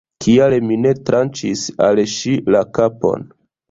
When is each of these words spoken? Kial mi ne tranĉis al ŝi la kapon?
Kial 0.25 0.55
mi 0.69 0.77
ne 0.85 0.95
tranĉis 1.11 1.69
al 1.91 2.05
ŝi 2.17 2.37
la 2.53 2.67
kapon? 2.77 3.35